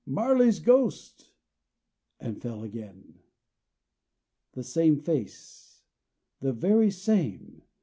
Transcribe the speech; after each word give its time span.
Marley's 0.03 0.57
ghost!" 0.59 1.29
and 2.19 2.41
fell 2.41 2.63
again. 2.63 3.19
The 4.53 4.63
same 4.63 4.97
face: 4.99 5.83
the 6.39 6.53
very 6.53 6.89
same. 6.89 7.61